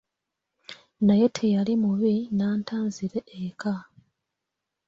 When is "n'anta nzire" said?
2.35-3.19